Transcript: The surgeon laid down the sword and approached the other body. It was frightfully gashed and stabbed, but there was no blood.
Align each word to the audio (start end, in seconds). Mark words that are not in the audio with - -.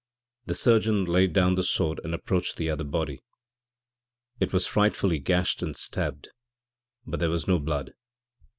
The 0.47 0.55
surgeon 0.55 1.05
laid 1.05 1.31
down 1.31 1.53
the 1.53 1.61
sword 1.63 2.01
and 2.03 2.15
approached 2.15 2.57
the 2.57 2.71
other 2.71 2.83
body. 2.83 3.21
It 4.39 4.51
was 4.51 4.65
frightfully 4.65 5.19
gashed 5.19 5.61
and 5.61 5.77
stabbed, 5.77 6.29
but 7.05 7.19
there 7.19 7.29
was 7.29 7.47
no 7.47 7.59
blood. 7.59 7.93